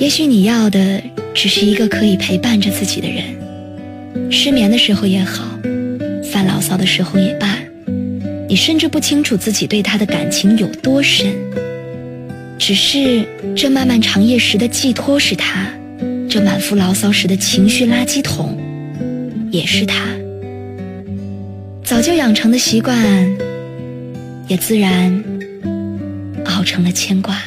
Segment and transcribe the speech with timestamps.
[0.00, 1.02] 也许你要的
[1.34, 4.32] 只是一个可以陪伴着自己的人。
[4.32, 5.44] 失眠的时候也好
[6.32, 7.58] 发牢骚的时候也罢
[8.48, 11.34] 你甚至不清楚自己对他的感情有多深。
[12.58, 15.70] 只是这漫漫长夜时的寄托是他
[16.30, 18.58] 这满腹牢骚时的情绪垃圾桶
[19.52, 20.08] 也是他。
[21.84, 22.96] 早就养成的习惯
[24.48, 25.22] 也自然
[26.46, 27.38] 熬成了牵挂。